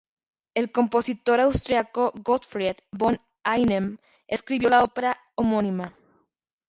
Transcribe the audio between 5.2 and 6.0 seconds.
homónima.